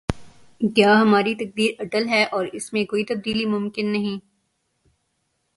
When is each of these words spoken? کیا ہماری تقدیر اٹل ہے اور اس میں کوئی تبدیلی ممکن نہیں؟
کیا 0.61 0.93
ہماری 1.01 1.33
تقدیر 1.35 1.81
اٹل 1.81 2.07
ہے 2.07 2.23
اور 2.31 2.45
اس 2.53 2.71
میں 2.73 2.85
کوئی 2.85 3.03
تبدیلی 3.05 3.45
ممکن 3.47 3.91
نہیں؟ 3.91 4.19